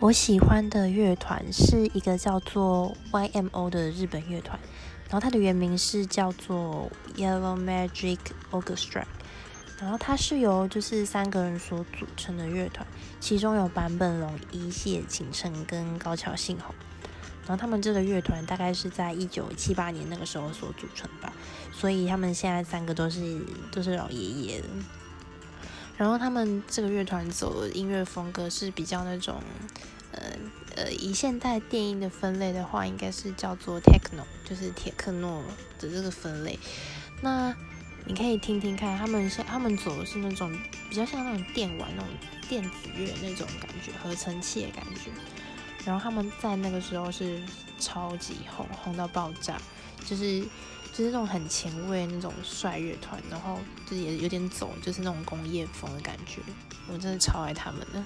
[0.00, 4.56] 我喜欢的乐团是一个叫做 YMO 的日本乐团，
[5.08, 8.18] 然后它的原名是叫做 Yellow Magic
[8.52, 9.02] Orchestra，
[9.80, 12.86] 然后它是由就是三个人所组成的乐团，
[13.18, 16.72] 其中有坂本龙一、谢景琛跟高桥幸宏，
[17.44, 21.32] 然后他们这个乐团大概是在一九七八年那个时候所组成吧，
[21.72, 24.68] 所以他们现在三个都是都是老爷爷的。
[25.98, 29.42] 然后他们这个乐团走的音乐风格是比较那种，
[30.12, 30.22] 呃
[30.76, 35.42] 呃，以现代电音的分类的话，应该是叫做 techno，就是铁克诺
[35.80, 36.56] 的这个分类。
[37.20, 37.52] 那
[38.06, 40.56] 你可以听听看，他们现他们走的是那种
[40.88, 42.08] 比较像那种电玩那种
[42.48, 45.10] 电子乐那种感觉，合成器的感觉。
[45.84, 47.42] 然后他们在那个时候是
[47.80, 49.60] 超级红，红到爆炸，
[50.06, 50.44] 就是。
[50.98, 53.56] 就是那种很前卫那种帅乐团，然后
[53.88, 56.40] 就也有点走，就是那种工业风的感觉，
[56.92, 58.02] 我真的超爱他们的。